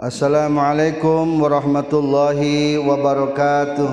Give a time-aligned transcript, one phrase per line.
[0.00, 3.92] Assalamualaikum warahmatullahi wabarakatuh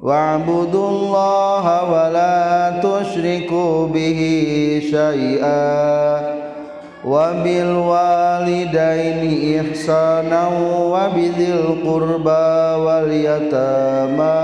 [0.04, 4.20] واعبدوا الله ولا تشركوا به
[4.92, 6.22] شيئا
[7.06, 9.22] وبالوالدين
[9.60, 10.48] إحسانا
[10.92, 12.52] وبذي القربى
[12.84, 14.44] واليتامى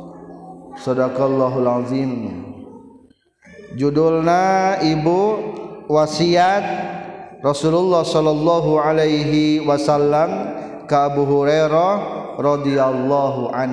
[0.81, 2.11] Sadaqallahul azim.
[3.77, 5.21] Judulna Ibu
[5.85, 6.65] wasiat
[7.45, 10.57] Rasulullah sallallahu alaihi wasallam
[10.89, 11.93] ka Abu Hurairah
[12.41, 13.71] radhiyallahu an.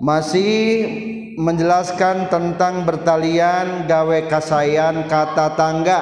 [0.00, 0.56] Masih
[1.36, 6.00] menjelaskan tentang bertalian gawe kasayan kata tangga.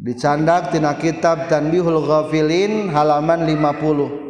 [0.00, 4.27] Dicandak tina kitab Tanbihul Ghafilin halaman 50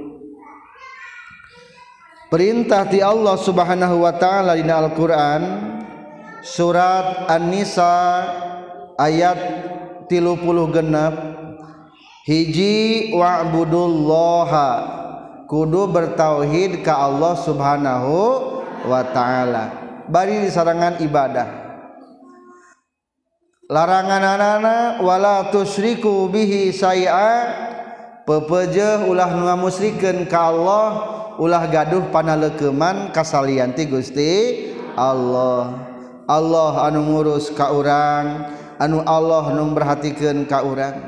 [2.28, 5.42] perintah di Allah Subhanahu wa taala di Al-Qur'an
[6.44, 7.96] surat An-Nisa
[9.00, 9.38] ayat
[10.06, 11.36] tilu puluh genap.
[12.28, 14.68] Hiji wa'budullaha
[15.48, 18.12] kudu bertauhid ka Allah subhanahu
[18.84, 19.64] wa ta'ala.
[20.12, 21.48] Bari disarangan ibadah.
[23.64, 27.48] Larangan anana wala tusyriku bihi say'a
[28.28, 30.88] pepeje ulah ngamusrikeun ka Allah
[31.38, 34.32] ulah gaduh panalekeman kasalianti Gusti
[34.98, 35.86] Allah.
[36.28, 40.98] Allah anu ngurus ka urang anu Allah nu perhatikan ka urang.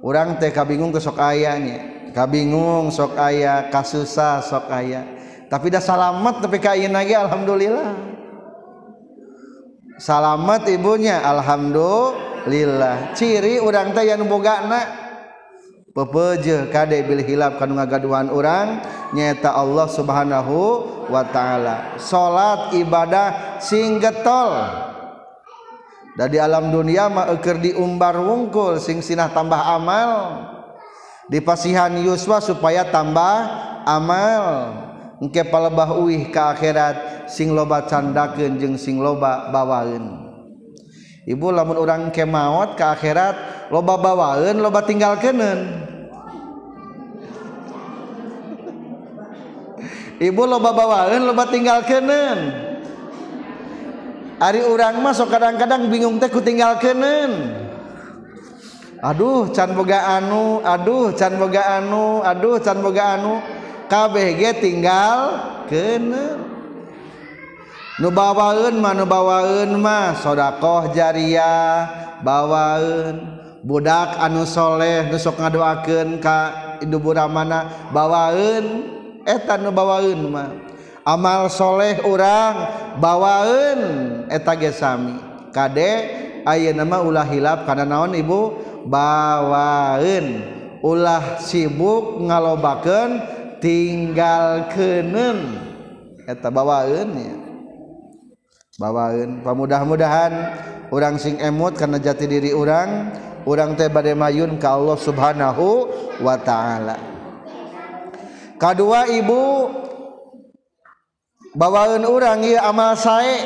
[0.00, 5.04] Orang teh kabingung ke sok ayahnya kabingung sok ayah kasusah sok ayah
[5.52, 8.16] tapi dah salamet tapi kain lagi alhamdulillah.
[9.96, 13.16] Salamet ibunya alhamdulillah.
[13.16, 15.05] Ciri urang teh yang boga nak
[15.96, 18.84] pepeje kade bil hilap kanu ngagaduhan orang
[19.16, 20.58] nyata Allah Subhanahu
[21.08, 21.96] wa taala.
[21.96, 24.52] Salat ibadah sing getol.
[26.16, 30.44] Da di alam dunia mah eukeur diumbar wungkul sing sinah tambah amal.
[31.32, 33.34] Dipasihan Yuswa supaya tambah
[33.88, 34.44] amal.
[35.16, 40.28] Engke palebah uih ka akhirat sing loba candakeun jeung sing loba bawaeun.
[41.24, 45.85] Ibu lamun orang kemaot ke akhirat loba bawaeun loba tinggal kenen.
[50.20, 52.66] ibu loba bawaan loba tinggal kenen
[54.36, 57.64] Ari urang masuk kadang-kadang bingung teh tinggal kenen
[59.00, 63.44] Aduh can boga anu aduh can boga anu aduh can boga anu.
[63.86, 65.18] KBG tinggal
[65.70, 66.42] kenen
[67.96, 71.86] nu bawaun mah nu bawaun mah sodakoh jariah
[72.20, 76.38] bawaan budak anu soleh nusok ngadoakeun ka
[76.82, 78.95] ibu mana bawaun
[79.26, 80.50] etan nubawaun mah.
[81.06, 82.54] Amalsholeh orang
[82.98, 83.80] bawaun
[84.26, 85.14] eta gesami
[85.54, 85.92] kade
[86.42, 88.58] aya nama ulah hilap karena naon ibu?
[88.86, 90.26] Bawaun
[90.82, 93.22] ulah sibuk ngalobaken
[93.62, 95.58] tinggal kenen
[96.26, 97.36] eta bawaun ya.
[98.76, 100.32] Bawaun pamudah-mudahan
[100.92, 103.14] orang sing emut karena jati diri orang
[103.46, 105.66] orang teh bade mayun ka Allah subhanahu
[106.20, 107.15] wa ta'ala.
[108.56, 109.70] kedua ibu.
[111.56, 113.40] Bawaan orang ya amal sae.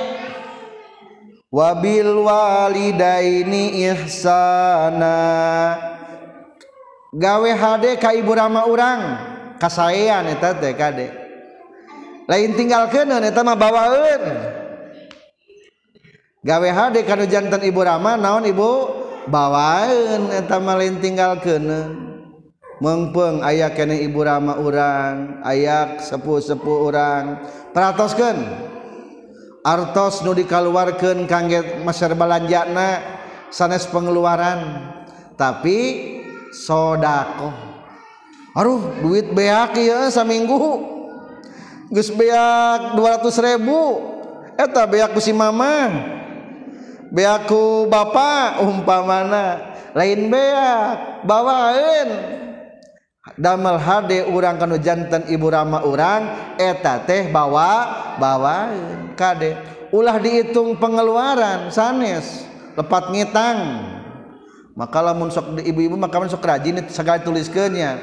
[1.51, 5.19] Wabil walidaini ihsana.
[7.15, 9.03] Gawe hade ka ibu rama urang.
[9.59, 11.11] Kasayan eta teh kade.
[12.31, 14.23] Lain tinggalkeun eta mah bawaeun
[16.41, 18.87] gawe hade kanu jantan ibu rama naon ibu?
[19.27, 21.67] Bawaeun eta mah lain tinggalkeun
[22.81, 27.45] mengpeng aya kene ibu Rama urang ayak sepuh-sepuh urang.
[27.71, 28.41] Peratosken
[29.61, 32.99] artos nu dikaluarkan kaget Masar balanjana
[33.53, 34.91] sanes pengeluaran.
[35.37, 35.79] Tapi
[36.53, 37.53] sodako
[38.57, 40.89] aruh duit beak ya saminggu.
[41.93, 43.81] Gus beak 200 ribu.
[44.57, 45.89] Eta beakku si mama.
[47.11, 49.75] Beaku bapak umpamana.
[49.97, 52.09] Lain beak bawain.
[53.37, 57.71] damel hade urang kanu jantan ibu rama urang eta teh bawa
[58.17, 58.73] bawa
[59.17, 59.57] kade.
[59.91, 62.47] Ulah dihitung pengeluaran sanes
[62.79, 63.59] lepat ngitang.
[64.79, 67.99] Maka lamun sok ibu-ibu maka lamun sok rajin segala tuliskeunnya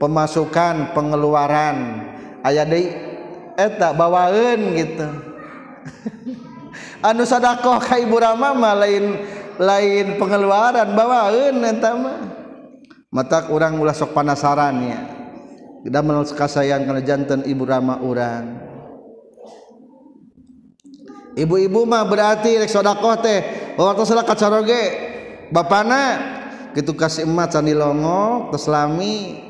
[0.00, 2.08] pemasukan pengeluaran
[2.46, 2.94] aya deui
[3.58, 5.08] eta bawaeun gitu.
[7.10, 9.18] Anu sadakoh ka ibu rama mah lain
[9.60, 12.39] lain pengeluaran bawaeun eta mah.
[13.10, 15.00] Mata urang ulah sok panasaran ya.
[15.80, 18.70] Damel kasayan kana janten ibu rama urang.
[21.34, 23.40] Ibu-ibu mah berarti rek sedekah teh
[23.78, 24.82] waktu salah kacaroge
[25.50, 26.36] bapana.
[26.70, 29.42] Gitu kasih emat candi longok teslami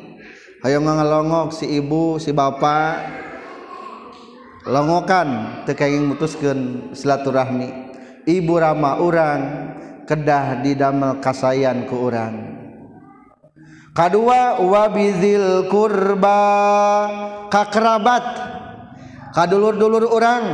[0.64, 2.96] ayo ngalongok si ibu si bapak
[4.64, 7.92] longokan tekenging mutuskeun silaturahmi.
[8.24, 9.40] Ibu rama urang
[10.08, 12.59] kedah didamel kasayan ku urang
[13.94, 16.42] kadua wabizil kurba.
[17.50, 18.24] Kakerabat
[19.34, 20.44] kadulur-dulur orang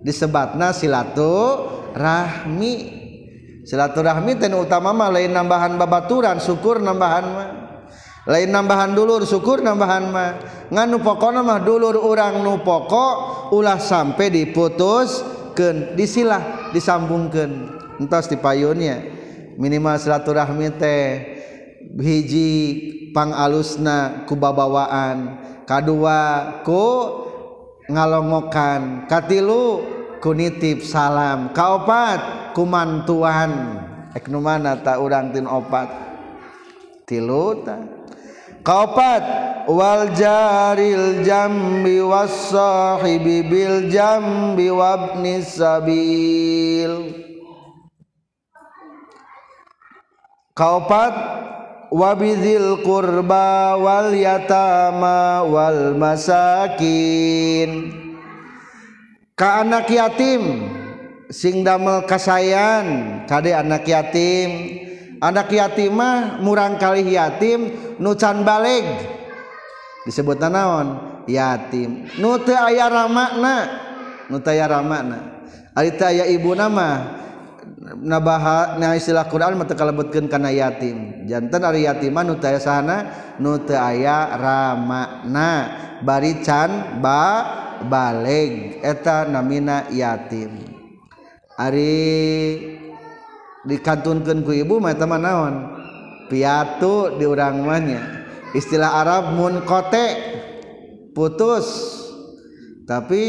[0.00, 1.92] disebatna silaturahmi.
[3.60, 7.48] Silaturahmi dan utama mah lain nambahan babaturan syukur nambahan mah.
[8.28, 10.40] Lain nambahan dulur syukur nambahan mah.
[10.72, 17.78] Nganu pokona mah dulur orang nu pokok ulah sampai diputuskeun disilah disambungkeun.
[18.00, 19.04] Entos dipayunnya
[19.60, 21.29] minimal silaturahmi teh
[21.98, 22.50] hiji
[23.10, 26.86] pangalusna kubabawaan kedua ku
[27.90, 29.10] ngalongokan.
[29.10, 29.82] Katilu
[30.22, 31.50] kunitip salam.
[31.50, 33.82] Kaopat kumantuan
[34.14, 35.90] eknu mana tak urang tin opat?
[37.04, 37.82] Tilu ta.
[38.60, 39.24] Kaopat
[39.66, 47.16] wal jaril jambi wasahibi bil jambi wabni sabil.
[50.52, 51.14] Kaopat
[51.90, 57.70] wabizil qurba wal yatama wal masakin
[59.34, 60.70] ka anak yatim
[61.30, 64.50] sing damel kasayan kade anak yatim.
[65.20, 68.88] Anak yatim mah murang kali yatim nucan baleg.
[70.08, 70.96] Disebut naon?
[71.28, 72.08] Yatim.
[72.16, 73.68] Nu teu aya ramakna
[74.32, 75.20] nu teu aya ramakna
[75.76, 77.20] ari teu aya ibu nama
[78.00, 81.28] nabaha na istilah Quran mata kalebutkeun kana yatim.
[81.28, 85.52] Jantan ari yatiman nu teu sahana nu teu aya ramana.
[86.00, 87.22] Bari can ba
[87.84, 90.56] baleg eta namina yatim.
[91.60, 91.92] Ari
[93.68, 95.54] dikantunkeun ku ibu mah eta mah naon?
[96.32, 97.84] Piatu di urang mah
[98.56, 100.06] istilah Arab munqati
[101.12, 102.00] putus.
[102.88, 103.22] Tapi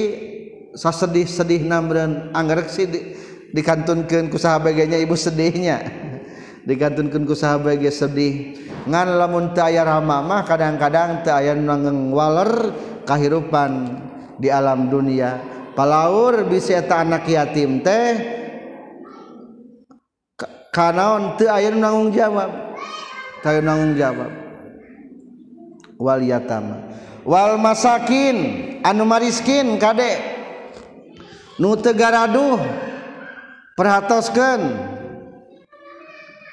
[0.74, 2.88] sasedih-sedih namreun anggrek sih
[3.51, 5.83] dikantunkan ku sahabatnya ibu sedihnya.
[6.62, 8.57] Dikantunkan ku sahabat sedih.
[8.86, 12.74] Ngan lamun teu aya mah kadang-kadang teu aya nu waler
[13.06, 13.98] kahirupan
[14.41, 15.38] di alam dunia.
[15.72, 18.10] Palaur bisa eta anak yatim teh
[20.74, 22.50] kanaon teu aya nu nanggung jawab.
[23.41, 24.31] Teu nanggung jawab.
[26.01, 26.77] Wal yatama.
[27.22, 28.38] Wal masakin
[28.81, 30.17] anu mariskin kade.
[31.62, 32.89] Nu teu garaduh.
[33.81, 34.77] perhatoskan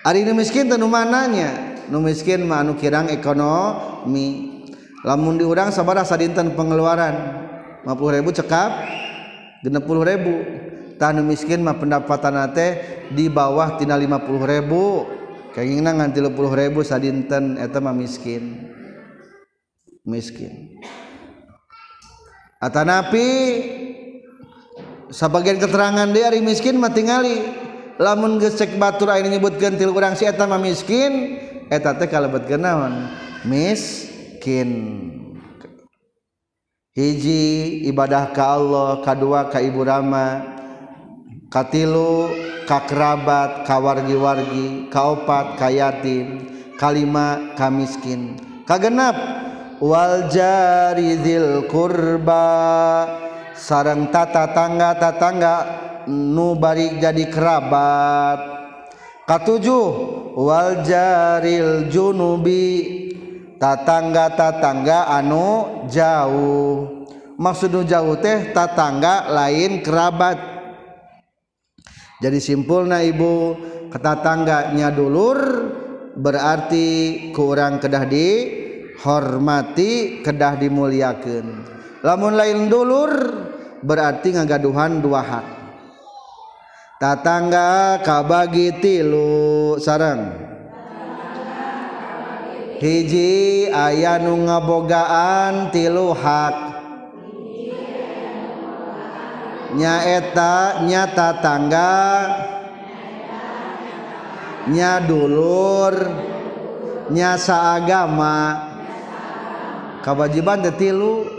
[0.00, 1.76] hari ini miskin tenu mananya?
[1.92, 4.56] Nu miskin manu kirang ekonomi.
[5.04, 7.44] Lamun diurang sabar sadinten pengeluaran.
[7.84, 8.72] 50 ribu cekap
[9.60, 9.76] 60
[10.08, 10.34] ribu.
[10.96, 12.68] Tanu miskin mah pendapatan nate
[13.12, 15.04] di bawah tina 50 ribu.
[15.52, 18.72] Kayaknya nganti 50 ribu sadinten eta mah miskin.
[20.08, 20.80] Miskin.
[22.58, 23.28] Atanapi
[25.12, 27.66] sebagian keterangan dia hari miskin mah tingali.
[27.98, 31.34] Lamun gesek batur aya nyebutkeun gentil urang si eta mah miskin
[31.66, 33.10] eta teh kalebetkeun naon?
[33.42, 34.70] Miskin.
[36.94, 40.42] Hiji ibadah ka Allah kadua ka ibu rama
[41.50, 42.30] katilu
[42.66, 46.46] ka kerabat ka wargi-wargi ka opat ka yatim
[46.78, 48.38] kalima ka miskin.
[48.62, 49.14] Kagenap
[49.82, 52.46] wal jari dzil qurba
[53.58, 55.54] sarang tata tangga tatangga
[56.06, 58.38] nubari jadi kerabat.
[59.26, 59.86] Katujuh
[60.38, 62.96] wal jaril junubi.
[63.58, 67.02] Tatangga tatangga anu jauh.
[67.34, 70.38] Maksudnya jauh teh tatangga lain kerabat.
[72.22, 73.58] Jadi simpulna ibu
[73.90, 75.38] ketatangganya dulur
[76.18, 76.86] berarti
[77.30, 79.90] kurang kedah dihormati
[80.26, 81.62] kedah dimuliakan
[82.02, 83.10] lamun lain dulur
[83.82, 85.46] berarti ngagaduhan dua hak.
[86.98, 90.34] Tatangga kabagi tilu sarang
[92.82, 96.56] hiji aya nu ngabogaan tilu hak.
[99.78, 101.94] Nyaeta nyata tangga.
[104.74, 105.94] Nya dulur.
[107.08, 108.68] Nyasa agama
[110.04, 111.37] kewajiban detilu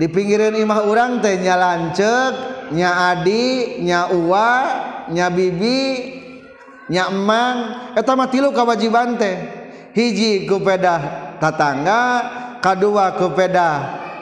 [0.00, 2.32] di pinggiran imah orang teh nya lancek
[2.72, 4.48] nya adi nya uwa
[5.12, 6.16] nya bibi
[6.88, 7.92] nya emang.
[7.92, 9.36] Eta mah tilu kawajiban teh.
[9.92, 12.02] Hiji kupeda tatangga
[12.64, 13.68] kadua kupeda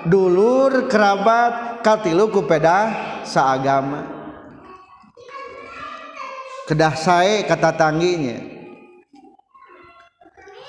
[0.02, 2.90] dulur kerabat katilu kupeda
[3.22, 4.02] saagama.
[6.66, 8.57] Kedah sae kata tangginya.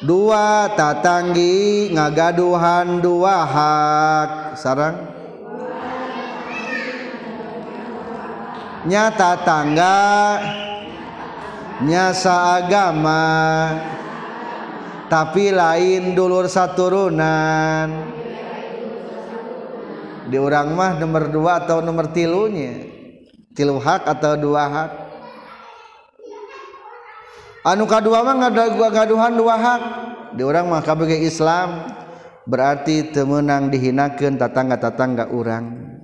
[0.03, 4.29] Dua tatanggi ngagaduhan dua hak.
[4.55, 4.95] Sarang.
[8.87, 9.99] Nyata tangga
[11.83, 13.27] nyasa agama
[15.11, 18.15] tapi lain dulur saturunan.
[20.29, 22.87] Di orang mah nomor dua atau nomor tilunya?
[23.51, 25.08] Tilu hak atau dua hak
[27.65, 29.81] anu kadua mah nggak gaduhan dua hak.
[30.29, 31.89] Di orang mah kabeh Islam
[32.45, 35.97] berarti temenang dihinakeun tatangga-tatangga urang.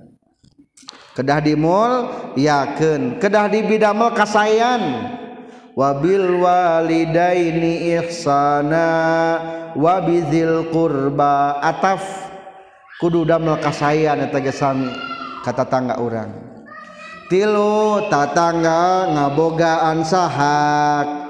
[1.16, 5.16] Kedah di mall yakin kedah di bidamel kasayan
[5.72, 8.88] wabil walidaini ihsana
[9.78, 11.62] wabizil qurba.
[11.62, 12.02] Ataf.
[12.96, 14.88] Kudu damel kasayan eta sami
[15.44, 16.32] kata tangga urang.
[17.28, 21.25] Tilu tatangga ngabogaan sahak.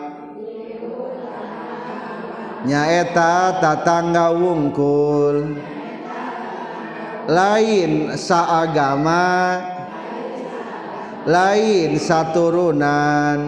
[2.67, 5.55] Nyaeta tatangga wungkul.
[7.31, 9.59] Lain saagama.
[11.27, 13.39] Lain saturunan.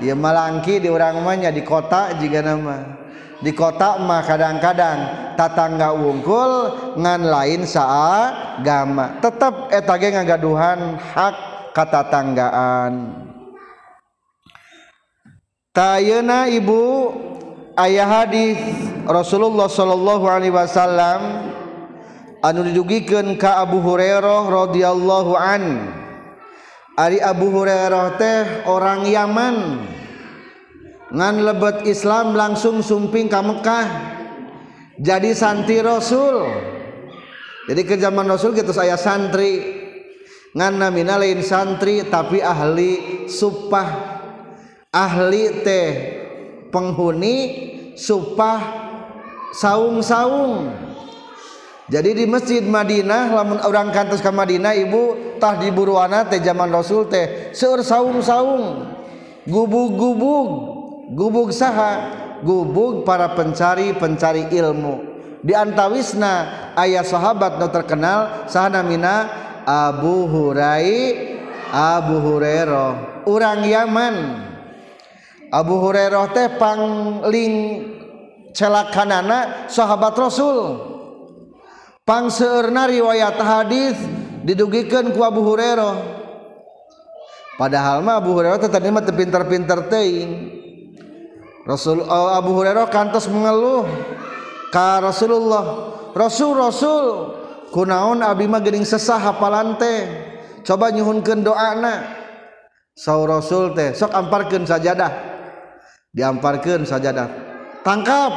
[0.00, 2.98] Ya malangki di orang namanya di kota jika nama.
[3.40, 4.98] Di kota mah kadang-kadang
[5.34, 9.18] tatangga wungkul ngan lain saagama.
[9.18, 11.36] Tetap etage ngagaduhan hak
[11.74, 13.26] katatanggaan.
[15.70, 17.14] Tayena ibu
[17.78, 18.58] ayah hadis
[19.06, 21.20] Rasulullah Shallallahu Alaihi Wasallam
[22.42, 25.64] anu didugikan ka Abu Hurairah radhiyallahu an.
[26.98, 29.56] Ari Abu Hurairah teh orang Yaman.
[31.10, 33.88] Ngan lebet Islam langsung sumping ke Mekah.
[35.00, 36.44] Jadi santri Rasul.
[37.66, 39.80] Jadi ke zaman Rasul gitu saya santri.
[40.52, 44.18] Ngan namina lain santri tapi ahli supah
[44.90, 46.19] ahli teh
[46.70, 47.36] penghuni
[47.98, 48.60] supah
[49.54, 50.70] saung-saung.
[51.90, 56.70] Jadi di masjid Madinah lamun orang kantos ke Madinah ibu tah di buruana teh zaman
[56.70, 58.86] Rasul teh seur saung-saung.
[59.50, 60.48] Gubuk-gubuk
[61.10, 62.14] gubuk saha
[62.46, 65.10] gubuk para pencari-pencari ilmu.
[65.42, 69.26] Di antawisna ayah sahabat nu terkenal sahanamina
[69.66, 71.16] Abu Hurai
[71.70, 73.24] Abu Hurairah.
[73.26, 74.14] Orang Yaman.
[75.50, 77.54] Abu Hurairah teh pangling
[78.54, 80.78] celakanana sahabat Rasul.
[82.06, 83.98] Pangseurna riwayat hadis
[84.46, 86.22] didugikan ku Abu Hurairah.
[87.58, 90.30] Padahal mah Abu Hurairah teh tadi mah pinter-pinter teuing
[91.68, 93.84] Rasul uh, Abu Hurairah kantos mengeluh
[94.72, 97.36] ka Rasulullah Rasul Rasul
[97.68, 100.08] kunaon abi mah geuning sesah hafalan teh?
[100.64, 102.06] Coba nyuhunkeun doana
[102.96, 105.29] saur Rasul teh sok amparkeun sajadah.
[106.10, 107.28] diamparkan sajadah.
[107.86, 108.32] Tangkap.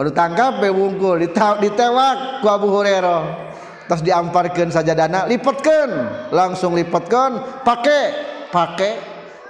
[0.00, 3.52] Baru tangkap bewungkul ditewak ku Abu Hurairah.
[3.84, 5.88] Terus diamparkan sajadahna lipatkan
[6.30, 8.04] langsung lipatkan pakai
[8.54, 8.92] pakai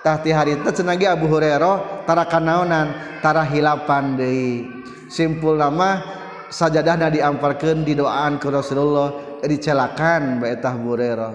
[0.01, 4.67] tahti hari itu cenagi Abu Hurairah tara kanaonan tara hilapan deui.
[5.13, 6.03] Simpul nama
[6.51, 11.33] sajadahna diamparkan didoaan ke Rasulullah dicelakan baitah Abu Hurairah.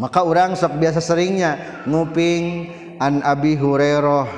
[0.00, 2.72] Maka orang sok biasa seringnya nguping
[3.02, 4.30] an Abi Hurairah.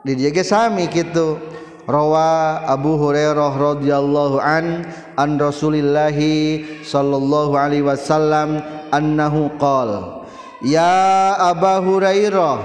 [0.00, 1.36] Di dieu sami kitu.
[1.84, 4.88] Rawa Abu Hurairah radhiyallahu an
[5.20, 6.16] an Rasulillah
[6.80, 10.24] sallallahu alaihi wasallam annahu qol
[10.64, 12.56] ya Abu Hurairah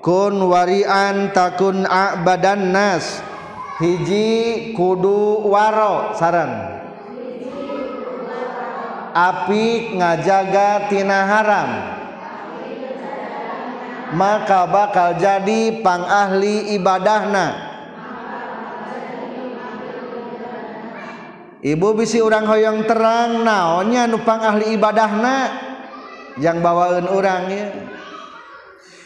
[0.00, 3.20] kun warian takun a'badan nas.
[3.76, 6.80] Hiji kudu waro sarang
[9.12, 11.91] api ngajaga tina haram.
[14.12, 17.72] maka bakal jadi pang ahli ibadahna.
[21.62, 25.36] Ibu bisi orang hoyong terang naonnya nupang ahli ibadahna?
[26.42, 27.66] Yang bawaan orang ya.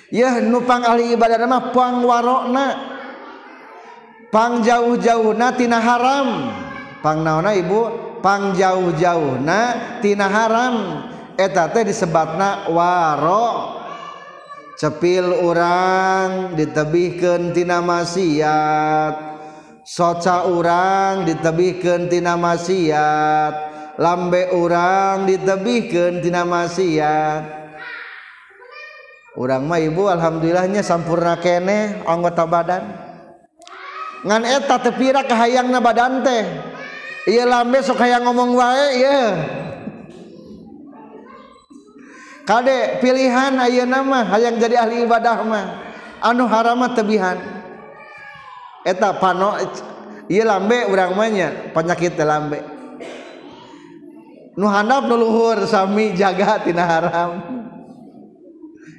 [0.09, 2.97] Ya nupang ahli ibadah mah pang warokna.
[4.33, 6.29] Pang jauh-jauhna tina haram.
[7.05, 7.93] Pang naona ibu?
[8.25, 9.61] Pang jauh-jauhna
[10.01, 10.75] tina haram.
[11.37, 13.76] Eta teh disebutna warok.
[14.77, 19.15] cepil orang ditebihkentina maksiat
[19.89, 23.55] soca orang ditebihkentina maksiat
[23.97, 27.43] lambe orang ditebihkentina maksiat
[29.37, 32.85] orang mah ibu alhamdulillahnya sampurna kene anggota badan.
[34.25, 36.43] Ngan eta tepira kahayangna badan teh.
[37.29, 39.66] Iya lambe sok hayang ngomong wae iya yeah.
[42.47, 45.67] Kadek pilihan aya nama hayang jadi ahli ibadah mah.
[46.23, 47.35] Anu harama tebihan.
[48.87, 49.59] Eta pano
[50.31, 52.63] ieu lambe urang manya penyakit teh lambe.
[54.55, 57.43] Nu handap nu luhur sami jaga tina haram.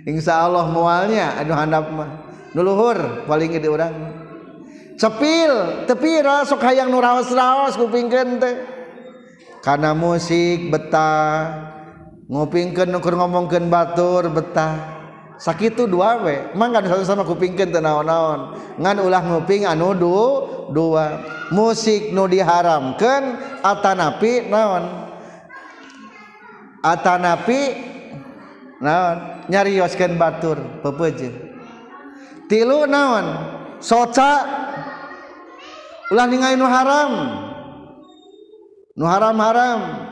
[0.03, 2.09] Insyaallah moalnya anu handap mah.
[2.51, 3.95] Nu luhur paling gede urang.
[4.99, 8.55] Cepil tepi sok hayang nu raos-raos kupingkeun teh.
[9.63, 11.66] Kana musik betah.
[12.27, 14.99] ngupingkan nukur ngomongkan batur betah.
[15.37, 20.17] Sakit dua we mangga satu sama kupingkan tenaon-naon ngan ulah nguping anu du
[20.73, 21.35] dua.
[21.47, 24.83] Musik nu diharamkan atanapi naon?
[26.83, 27.61] Atanapi
[28.83, 29.17] naon?
[29.47, 31.31] Nyarioskan batur pepeje.
[32.51, 33.25] Tilu naon?
[33.79, 34.43] Soca.
[36.11, 37.11] Ulah ningali nu haram.
[38.97, 40.06] Nu haram haram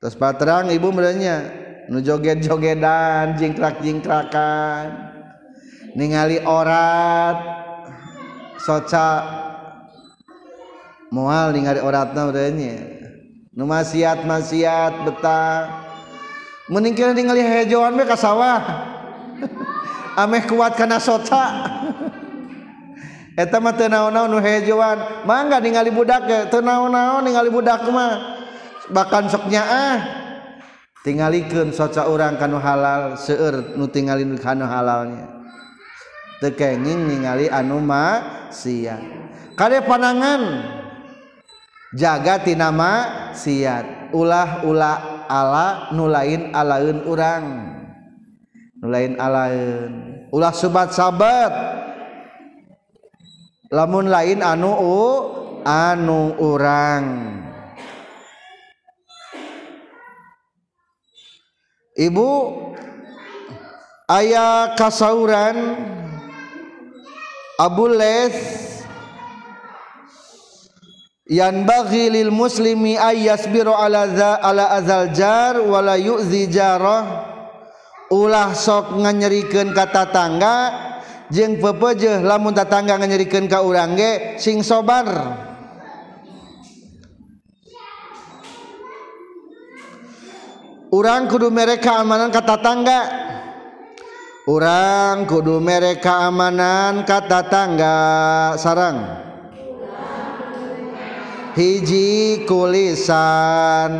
[0.00, 1.44] terus patrang ibu merenya
[1.92, 5.10] nu joget jogedan jingkrak jingkrakan
[5.94, 7.38] ningali orat.
[8.60, 9.10] Soca.
[11.10, 12.78] Mual ningali oratna merenya
[13.56, 15.66] nu masiat masiat betah.
[16.70, 18.62] Mending kira ningali hejoan be ka sawah.
[20.22, 21.44] Ameh kuat kana soca.
[23.40, 25.26] Eta mah teu naon-naon nu hejoan.
[25.26, 28.39] Mangga ningali budak teu naon-naon ningali budak mah.
[28.90, 29.98] bahkan soknya ah.
[31.00, 35.32] Tinggalikan soca orang kanu halal seueur nu tinggalin kanu halalnya.
[36.44, 39.00] Tekenging ningali anu maksiat.
[39.56, 40.60] Kade panangan
[41.96, 47.44] jaga tina maksiat ulah ulah ala nu lain alaeun urang.
[48.84, 49.92] Nu lain alaeun.
[50.28, 51.52] Ulah sobat sabat.
[53.72, 55.00] Lamun lain anu u
[55.64, 57.06] anu urang.
[62.00, 62.32] Ibu
[64.08, 65.76] ayah kasauran
[67.60, 68.32] Abu Les
[71.28, 77.28] yan bagi lil muslimi ayasbiru ala za, ala azal jar wala yu'zi jarah.
[78.08, 80.56] Ulah sok nganyerikeun ka tatangga
[81.28, 85.06] jeung pepejeuh lamun tatangga nganyerikeun ka urang ge sing sobar.
[90.90, 93.00] orang kudu mereka amanan kata tangga
[94.50, 97.98] orang kudu mereka amanan kata tangga
[98.58, 98.98] sarang.
[101.50, 103.90] Hiji kulisan.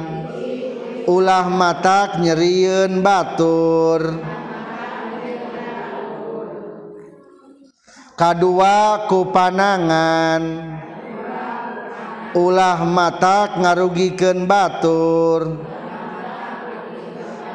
[1.10, 4.22] Ulah matak nyeriun batur.
[8.14, 10.42] Kedua kupanangan.
[12.38, 15.69] Ulah matak ngarugikan batur.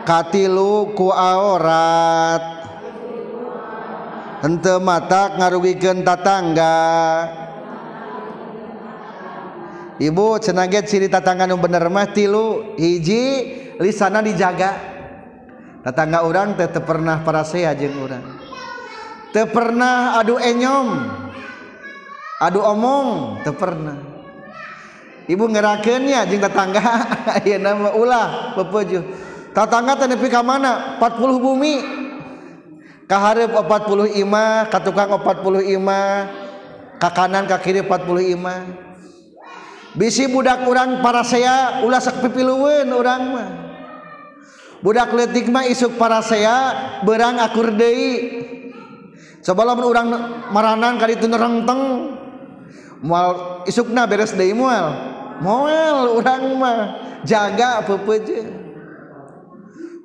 [0.06, 2.56] katilu ku aurat
[4.46, 6.78] henteu mata ngarugikeun tatangga.
[9.96, 12.78] Ibu cenage ciri tatangga nu bener mah tilu.
[12.78, 13.24] Hiji
[13.82, 14.94] lisana dijaga.
[15.82, 18.26] Tatangga orang teh teu pernah parasea jeung urang.
[19.34, 20.88] Teu pernah adu enyom.
[22.44, 23.98] Adu omong teu pernah.
[25.26, 26.86] Ibu ngerakeunnya jeung tetangga
[27.42, 29.25] ayeuna mah ulah pepejuh
[29.56, 31.00] tatangga teh nepi ka mana?
[31.00, 31.76] 40 bumi.
[33.08, 36.10] Ka hareup 40 imah ka tukang 40 imah
[36.98, 38.66] ka kanan ka kiri 40 imah
[39.94, 43.50] bisi budak urang para saya ulah sak pipilueun urang mah.
[44.84, 46.74] Budak leutik mah isuk para saya
[47.06, 48.44] berang akur deui.
[49.46, 50.08] Coba lamun urang
[50.50, 52.14] maranan ka ditu nerengteng
[53.06, 54.98] moal isukna beres deui moal
[55.46, 56.80] moal urang mah
[57.22, 58.65] jaga peupeuje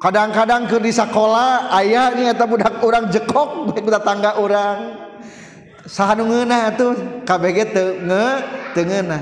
[0.01, 4.97] kadang-kadang ke di sekolah ayahnya atau budak orang jekok baik tangga orang
[5.85, 8.27] sahanu ngeuna tuh KBG teu nge
[8.73, 9.21] teu ngeuna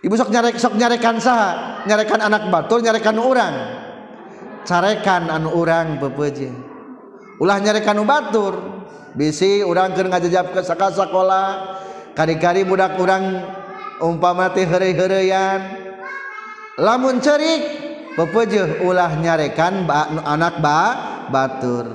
[0.00, 1.84] ibu sok nyarek sok nyarekan saha?
[1.84, 3.84] Nyarekan anak batur nyarekan orang
[4.64, 6.48] carekan anu orang pepeje.
[7.38, 8.54] Ulah nyarekan anu batur.
[9.14, 11.46] Bisi orang keur ngajajab ke sekolah
[12.18, 13.46] kari-kari budak orang
[14.02, 15.60] umpama teh heureuy-heureuyan.
[16.82, 19.86] Lamun cerik pepeje ulah nyarekan
[20.22, 20.78] anak ba
[21.30, 21.86] batur.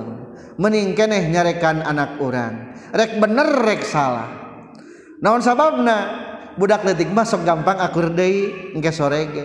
[0.60, 4.28] Mending keneh nyarekan anak orang rek bener rek salah.
[5.22, 6.28] Naon sababna?
[6.58, 9.44] Budak letik mah sok gampang akur deui engke sore ge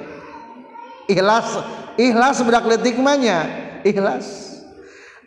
[1.08, 1.64] ikhlas
[1.96, 3.40] ikhlas budak letik mah nya
[3.86, 4.58] ikhlas.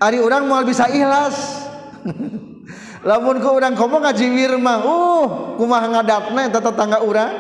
[0.03, 1.65] Ari urang moal bisa ikhlas.
[3.09, 7.33] Lamun ku urang komo ngajiwir mah uh kumaha ngadapna eta tetangga urang.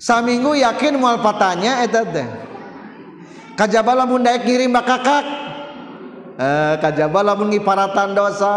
[0.00, 2.49] Saminggu yakin moal patanya eta teh
[3.60, 5.24] kajaba lamun daek ngirim bakakak
[6.40, 8.56] eh, kajaba lamun ngiparatan dosa.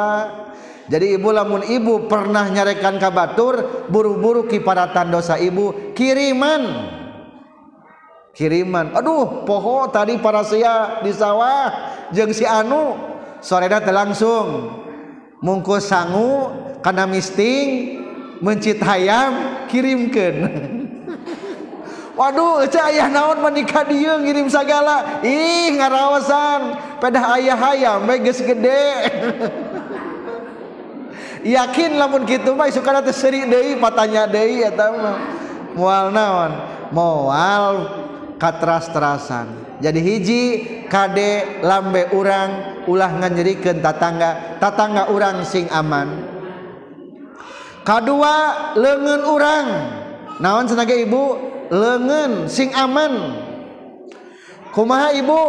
[0.84, 6.64] Jadi ibu lamun ibu pernah nyarekan kabatur buru-buru kiparatan dosa ibu kiriman.
[8.32, 8.96] Kiriman.
[8.96, 11.72] Aduh poho tadi para sia di sawah
[12.16, 12.96] jeng si anu.
[13.44, 14.72] Sorena teh langsung
[15.44, 16.48] mungkus sangu
[16.80, 18.00] karena misting
[18.40, 20.36] mencit hayam kirimkan
[22.14, 25.22] Waduh ayah naon menikah dia ngirim segala.
[25.26, 26.78] Ih ngarawasan.
[27.02, 28.86] Pada ayah-hayam meges gede.
[31.58, 35.18] Yakin lamun gitu mah suka nanti seri deh patanya deh ya mah.
[35.76, 36.52] Mual naon?
[36.94, 37.76] Mual
[38.40, 40.44] katras terasan jadi hiji
[40.88, 44.56] kade lambe urang ulah nganyerikan tatangga.
[44.64, 46.24] Tatangga urang sing aman.
[47.84, 48.36] Kedua
[48.80, 49.68] lengan urang.
[50.40, 51.53] Naon senaga ibu?
[51.72, 53.40] lengan sing aman.
[54.74, 55.42] Kumaha ibu?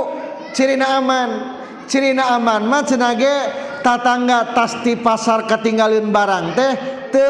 [0.55, 1.31] Cirina aman.
[1.89, 3.37] Cirina aman mah cenage
[3.85, 6.73] tatangga tas di pasar ketinggalin barang teh
[7.13, 7.29] te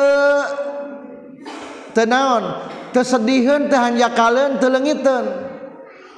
[1.91, 5.27] tenaon tesedihun teh hanya kalian leungiteun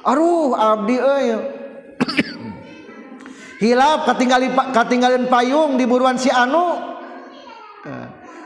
[0.05, 1.27] aruh abdi euy.
[3.63, 6.96] Hilap ketinggalin ketinggalin payung di buruan si anu.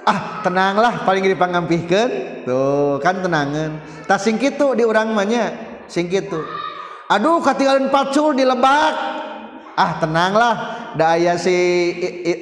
[0.08, 2.10] ah tenanglah paling dipangampihkan.
[2.46, 3.82] Tuh kan tenangan.
[4.10, 5.54] Tak sing kitu di urang manya
[5.86, 6.40] sing kitu
[7.12, 8.94] aduh ketinggalan pacul di lebak
[9.76, 10.56] ah tenanglah.
[10.92, 11.56] Da aya si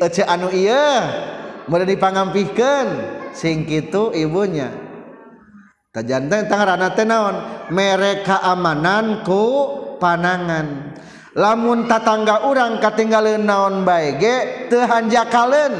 [0.01, 1.05] ece anu iya
[1.69, 3.17] mulai dipangampihkan.
[3.29, 4.73] Sing kitu ibunya
[5.93, 7.37] tajantan tangarana teh naon?
[7.69, 9.45] Mere keamanan ku
[10.01, 10.97] panangan.
[11.37, 15.73] Lamun tatangga urang ketinggalan naon bae ge teu hanjakaleun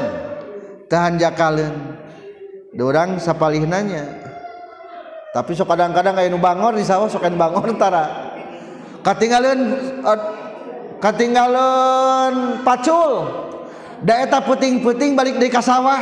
[0.90, 1.72] tahan jakalen.
[2.74, 4.30] Dorang sapalih nanya
[5.30, 8.34] tapi sok kadang-kadang kayak bangor di sawah sok bangor tara.
[9.06, 9.58] Katinggalan
[10.02, 10.20] eh,
[10.98, 13.30] katinggalan pacul.
[14.00, 16.00] Daerah puting-puting balik dari kasawah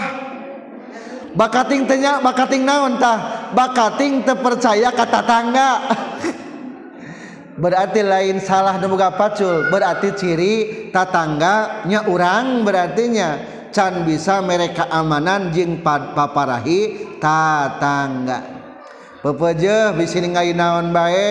[1.35, 3.51] bakating tanya bakating naon tah?
[3.53, 5.71] Bakating terpercaya kata tangga
[7.63, 10.55] berarti lain salah nemuga pacul berarti ciri
[10.95, 17.09] tatangganya orang berartinya can bisa mereka amanan jeung paparahi?
[17.19, 18.59] Tatangga
[19.23, 21.31] pepeje bisi ningali naon bae?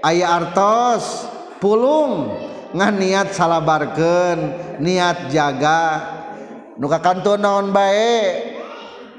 [0.00, 1.26] Aya artos
[1.58, 2.44] pulung.
[2.76, 4.38] Ngan niat salabarkeun
[4.82, 5.84] niat jaga.
[6.76, 8.44] Nu ka kantor naon bae?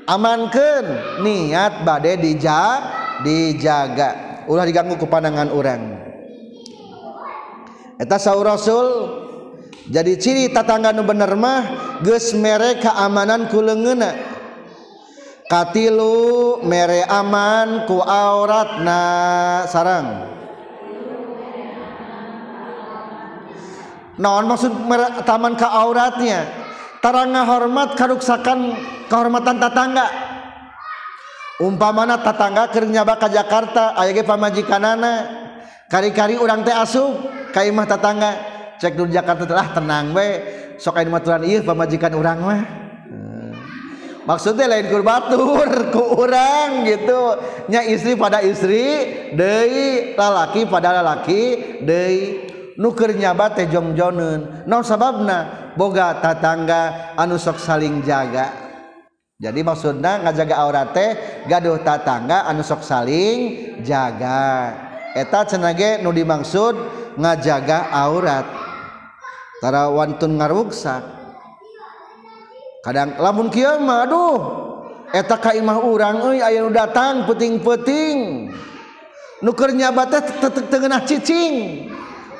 [0.07, 0.85] Amankeun
[1.25, 2.79] niat bade dija
[3.25, 4.43] dijaga.
[4.47, 5.83] Ulah diganggu ku pandangan urang.
[7.97, 9.16] Eta saur rasul
[9.87, 11.63] jadi ciri tatangga nu bener mah
[12.03, 14.11] geus mere keamanan ku leungeuna
[15.47, 19.01] katilu mere aman ku auratna
[19.71, 20.37] sarang
[24.17, 26.45] naon maksud mere, taman ka auratnya?
[26.97, 28.73] Taranga hormat karuksakan
[29.07, 30.09] kehormatan tatangga.
[31.61, 35.45] Umpamana tatangga keur nyaba ka Jakarta aya ge pamajikanana.
[35.87, 38.56] Kari-kari urang teh asup ka imah tatangga.
[38.77, 40.27] cek dulu Jakarta telah tenang we
[40.77, 42.61] sok aya maturan ieu pamajikan urang mah.
[43.09, 43.53] Eh,
[44.27, 47.39] Maksudnya lain kurbatur ku urang gitu.
[47.71, 48.83] Nya istri pada istri
[49.33, 51.41] deui lalaki pada lalaki
[51.83, 55.69] deui nuker nyaba teh jongjoneun naon sababna?
[55.77, 58.49] Boga tatangga anu sok saling jaga.
[59.37, 61.09] Jadi maksudna ngajaga aurat teh
[61.45, 63.37] gaduh tatangga anu sok saling
[63.85, 64.73] jaga.
[65.13, 66.73] Eta cenage nu dimaksud
[67.17, 68.66] ngajaga aurat.
[69.61, 71.03] tara wantun ngaruksak
[72.87, 74.35] kadang lamun kieu mah aduh.
[75.07, 78.51] Eta ka imah urang euy aya nu datang peuting-peuting
[79.39, 80.19] nu keur nyaba teh
[81.07, 81.87] cicing.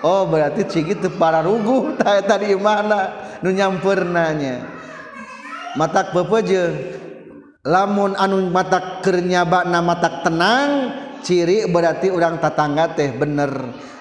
[0.03, 3.39] Oh berarti cigi teu para ruguh tah eta di mana?
[3.39, 4.67] Nu nyampeurnanya
[5.80, 6.99] matak peupeujeuh
[7.63, 10.69] lamun anu matak keur nyabana matak tenang
[11.23, 13.51] ciri berarti urang tatangga teh bener.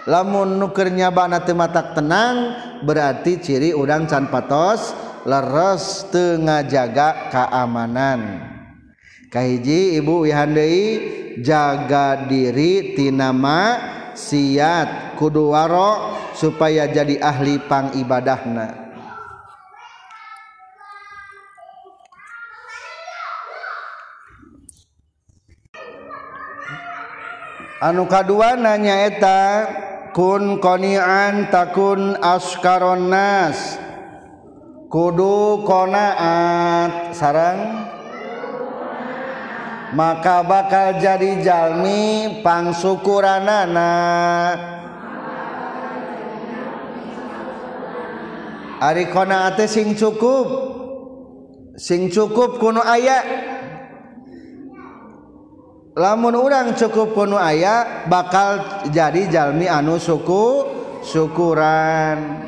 [0.06, 2.54] lamun nukernya banat matak tenang
[2.86, 4.94] berarti ciri udang can patos
[5.26, 8.54] leres teu ngajaga keamanan.
[9.26, 10.78] Kahiji ibu wihandei
[11.42, 13.76] jaga diri tinama
[14.14, 18.86] siat kudu waro supaya jadi ahli pang ibadahna.
[27.76, 29.68] Anu kadua nanya eta
[30.16, 33.76] takun konian takun askaron nas.
[34.88, 37.85] Kudu konaat sarang
[39.92, 43.92] maka bakal jadi jalmi pangsukuranana.
[48.81, 50.48] Ari konaate sing cukup.
[51.76, 53.55] Sing cukup kuno ayat
[55.96, 60.68] lamun orang cukup kuno ayat bakal jadi jalmi anu suku
[61.00, 62.44] syukuran.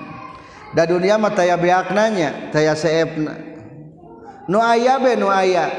[0.76, 3.40] Da dunia mah taya beaknanya taya seepna.
[4.52, 5.72] Nu aya be nu aya.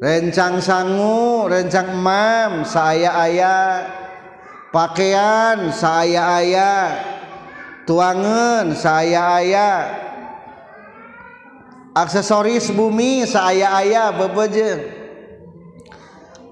[0.00, 3.82] Rencang sangu rencang emam saya ayah
[4.70, 7.02] pakaian saya ayah
[7.82, 9.78] tuangan saya ayah
[11.98, 14.97] aksesoris bumi saya ayah bebeje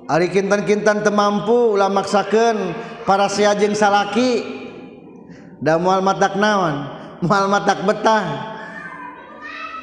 [0.07, 4.47] Ari kintan-kintan temampu ulah maksakan para siajeng salaki.
[5.59, 6.87] Da mual matak naon?
[7.27, 8.55] Mual matak betah.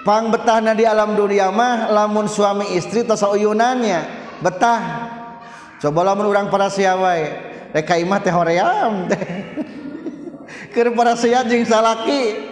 [0.08, 4.00] Pang betahna di alam dunia mah lamun suami istri tos uyunannya
[4.40, 4.82] betah.
[5.84, 7.22] Coba lamun urang para siawai
[7.76, 9.12] rek imah teh hoream.
[9.12, 9.24] Teh
[10.76, 12.52] keur para siajeng salaki.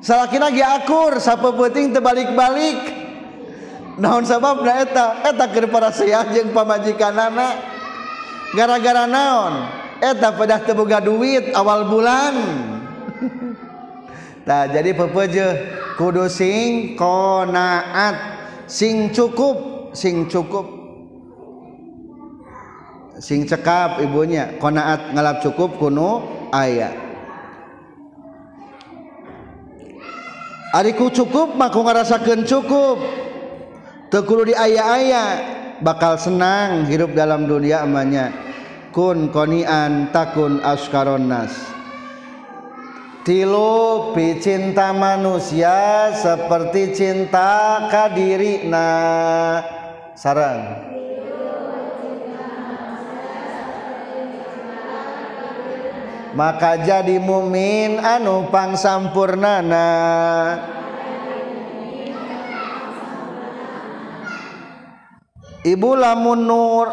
[0.00, 2.97] Salaki lagi akur sapeupeuting teu balik-balik.
[3.98, 5.26] naon sabab eta?
[5.26, 7.54] Eta ke para saya jeung pamajikan anak
[8.54, 9.68] gara-gara naon?
[9.98, 12.34] Eta pedah teboga duit awal bulan.
[14.48, 15.44] Nah jadi pepeje
[16.00, 18.16] kudu sing konaat.
[18.64, 20.64] Sing cukup sing cukup.
[23.20, 26.24] Sing cekap ibunya konaat ngalap cukup kuno
[26.56, 27.08] ayah
[30.68, 33.27] Ariku cukup maku ngarasakan cukup.
[34.08, 35.30] Tekulu di ayah-ayah.
[35.78, 38.48] Bakal senang hidup dalam dunia amanya
[38.90, 41.52] kun konian takun askaron nas
[43.22, 44.10] tilu
[44.42, 48.88] cinta manusia seperti cinta kadiri na
[50.18, 50.82] sarang
[56.32, 59.86] maka jadi mumin anu pang sampurnana
[65.66, 66.86] Ibu lamun nur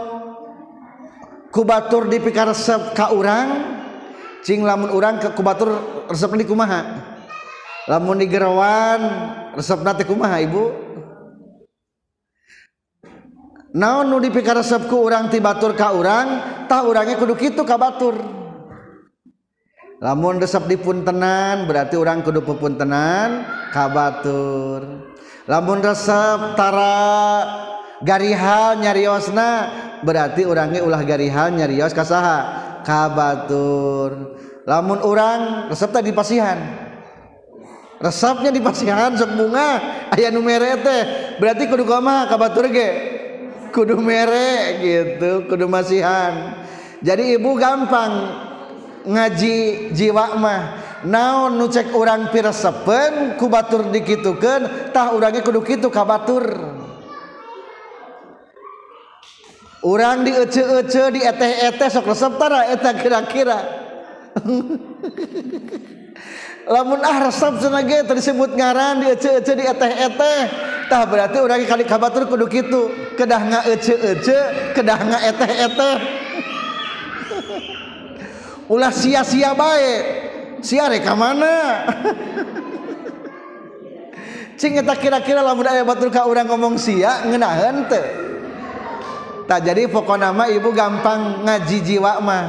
[1.54, 3.78] kubatur dipikar resep ka urang
[4.41, 5.69] cing lamun urang ke kubatur
[6.10, 6.82] resep di kumaha?
[7.86, 9.01] Lamun di gerawan
[9.54, 10.73] resep nate kumaha ibu?
[13.75, 16.28] Naon nu dipikar resep ku urang ti batur ka urang
[16.65, 18.17] tah urangnya kudu kitu ka batur.
[20.01, 25.06] Lamun resep dipuntenan berarti orang kudu pepuntenan kabatur
[25.45, 27.43] lamun resep tara
[28.06, 29.50] garihal nyariosna.
[30.06, 32.38] Berarti orangnya ulah garihal nyarios kasaha
[32.86, 34.38] kabatur
[34.70, 36.58] lamun orang resep tadi pasihan.
[37.96, 39.82] Resepnya di pasihan sok bunga.
[40.13, 41.02] Ayah nu teh.
[41.39, 42.89] Berarti kudu koma kabatur ge.
[43.72, 46.60] Kudu mere gitu kudu masihan.
[47.00, 48.13] Jadi ibu gampang
[49.08, 50.62] ngaji jiwa mah.
[51.06, 56.75] Naon nu cek orang piresepen kubatur dikitukeun tah urangnya kudu kitu kabatur
[59.86, 63.62] orang diece-ece di eteh-eteh sok resep tara eta kira-kira.
[66.65, 70.39] Lamun ah resep cenah ge disebut ngaran diece-ece di eteh-eteh.
[70.89, 73.13] Tah berarti urang kali kabatur kudu kitu.
[73.13, 75.98] Kedah ngaece-ece kedah ngaeteh-eteh
[78.74, 80.26] ulah sia-sia bae.
[80.65, 81.86] Sia rek ka mana?
[84.60, 88.25] Cing eta kira-kira lamun aya batur ka urang ngomong sia ngeunaheun teh.
[89.46, 92.46] Tak jadi pokok nama ibu gampang ngaji jiwa mah.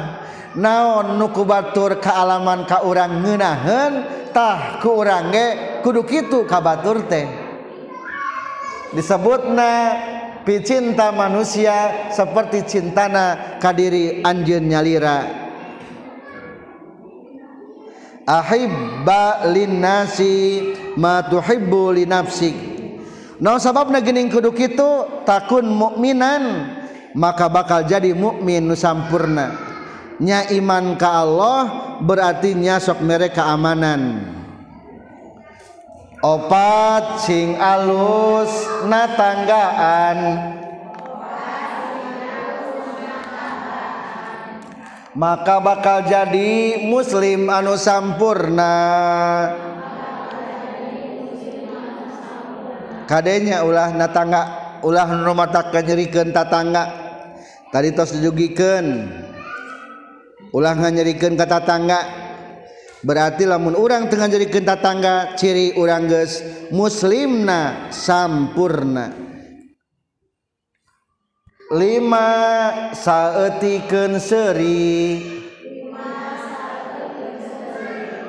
[0.56, 3.92] Naon nuku batur kealaman ka orang ngenahen
[4.32, 5.46] tah ku orang ge
[5.84, 7.28] kudu kitu ka batur teh.
[8.96, 9.92] Disebut na
[10.48, 15.44] picinta manusia seperti cintana kadiri anjeun nyalira.
[18.24, 22.56] Ahibba linnasi ma tuhibbu li nafsik.
[23.44, 25.22] No sababna geuning kudu kitu?
[25.28, 26.72] Takun mukminan
[27.16, 29.66] maka bakal jadi mukmin sampurna
[30.16, 31.60] nya iman ka Allah
[32.00, 34.32] berarti nya mereka amanan.
[36.24, 38.48] Opat sing alus
[38.88, 40.18] na tanggaan.
[45.16, 48.76] Maka bakal jadi muslim anu sampurna.
[53.06, 54.42] Kadenya ulah na tangga
[54.82, 57.05] ulah rumah tak nyerikan tatangga
[57.76, 59.04] tadi tos dijugikan
[60.56, 62.00] ulangan nyerikan kata tangga
[63.04, 66.40] berarti lamun orang tengah jadikan tatangga ciri orang ges
[66.72, 69.12] muslimna sampurna.
[71.66, 72.30] Lima
[72.96, 75.20] saetikan seri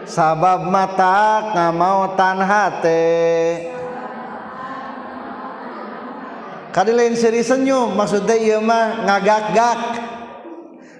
[0.09, 3.05] sabab mata ngamaotan hate
[6.77, 9.81] Kali lain seri senyum maksudnya iya mah ngagak-gak.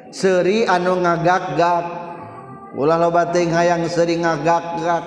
[0.10, 1.86] Seri anu ngagak-gak.
[2.74, 5.06] Ulah lo bating hayang seri ngagak-gak.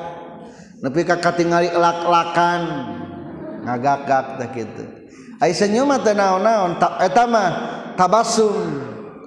[0.78, 2.86] Nepi ka katingali elak-elakan.
[3.66, 4.84] Ngagak-gak teh kitu.
[5.42, 7.50] Ai senyum mah teu naon-naon, Ta, eta mah
[7.98, 8.54] tabassum.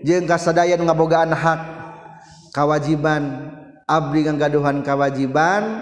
[0.02, 1.62] Jeung kasadayan ngabogaan hak.
[2.54, 3.54] Kawajiban.
[3.86, 5.82] Abdi ngagaduhan kawajiban.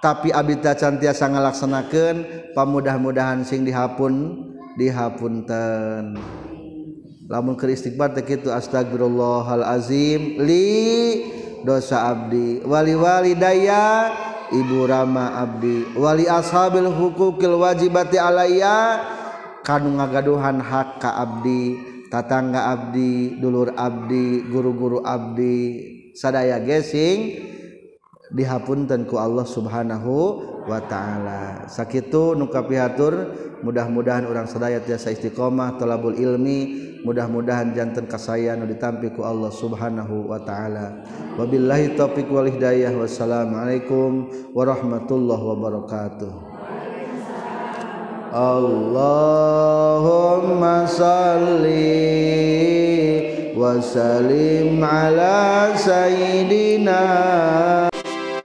[0.00, 2.50] Tapi abdi teh cantiasa ngalaksanakeun.
[2.56, 4.42] Pamudah-mudahan sing dihapun
[4.74, 6.18] dihapunten.
[7.30, 10.42] Lamun keur istighfar teh kitu astagfirullahalazim.
[10.42, 10.66] Li
[11.62, 12.58] dosa abdi.
[12.66, 14.10] Wali walidaya
[14.50, 15.94] ibu rama abdi.
[15.94, 18.98] Wali ashabil hukukil wajibati alayya
[19.62, 21.78] kanu ngagaduhan hak ka abdi
[22.10, 25.88] tatangga abdi dulur abdi guru-guru abdi.
[26.10, 27.38] Sadaya gesing
[28.34, 31.70] dihapunten ku Allah subhanahu wa ta'ala.
[31.70, 33.30] Sakitu nuka pihatur
[33.62, 40.42] mudah-mudahan orang sadaya tiasa istiqomah tolabul ilmi mudah-mudahan jantan kasayan ditampi ku Allah subhanahu wa
[40.42, 41.06] ta'ala.
[41.38, 46.49] Wabillahi taufiq wal hidayah wassalamualaikum warahmatullahi wabarakatuh.
[48.30, 50.06] Allahumma
[50.86, 51.98] salli
[53.58, 57.89] wa salim ala sayyidina